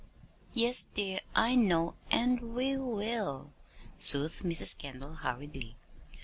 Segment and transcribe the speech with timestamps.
[0.55, 3.51] "Yes, dear, I know; and we will,"
[3.99, 4.75] soothed Mrs.
[4.75, 5.75] Kendall, hurriedly.